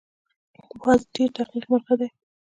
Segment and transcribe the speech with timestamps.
[0.81, 2.09] باز ډېر دقیق مرغه دی